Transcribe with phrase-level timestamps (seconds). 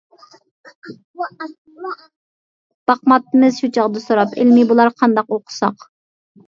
[1.19, 5.87] باقماپتىمىز شۇ چاغدا سوراپ: «ئىلمىي بولار قانداق ئوقۇساق؟».